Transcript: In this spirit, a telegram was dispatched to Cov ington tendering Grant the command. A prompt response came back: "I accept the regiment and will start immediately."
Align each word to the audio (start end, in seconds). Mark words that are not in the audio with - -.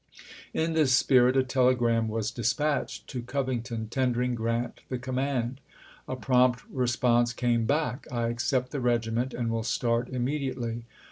In 0.51 0.73
this 0.73 0.93
spirit, 0.95 1.37
a 1.37 1.43
telegram 1.43 2.07
was 2.07 2.31
dispatched 2.31 3.05
to 3.09 3.21
Cov 3.21 3.45
ington 3.45 3.87
tendering 3.87 4.33
Grant 4.33 4.81
the 4.89 4.97
command. 4.97 5.61
A 6.07 6.15
prompt 6.15 6.63
response 6.71 7.33
came 7.33 7.65
back: 7.65 8.07
"I 8.11 8.29
accept 8.29 8.71
the 8.71 8.79
regiment 8.81 9.31
and 9.31 9.51
will 9.51 9.61
start 9.61 10.09
immediately." 10.09 10.85